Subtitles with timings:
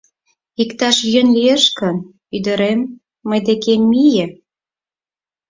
[0.61, 1.97] Иктаж йӧн лиеш гын,
[2.35, 2.79] ӱдырем,
[3.27, 4.27] мый декем мие.